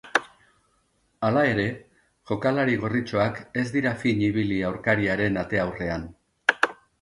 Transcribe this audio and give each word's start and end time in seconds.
Hala 1.27 1.43
ere, 1.49 1.65
jokalari 2.31 2.77
gorritxoak 2.85 3.37
ez 3.65 3.67
dira 3.77 3.93
fin 4.05 4.25
ibili 4.29 4.59
aurkariaren 4.71 5.39
ate 5.43 5.63
aurrean. 5.67 6.11